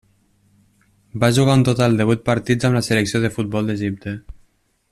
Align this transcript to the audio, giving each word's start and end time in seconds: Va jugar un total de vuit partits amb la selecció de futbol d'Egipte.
Va 1.23 1.29
jugar 1.39 1.57
un 1.59 1.65
total 1.69 1.99
de 2.01 2.09
vuit 2.13 2.25
partits 2.31 2.69
amb 2.71 2.79
la 2.81 2.85
selecció 2.91 3.25
de 3.27 3.35
futbol 3.37 3.71
d'Egipte. 3.73 4.19